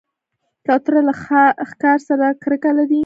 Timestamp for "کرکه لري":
2.43-2.99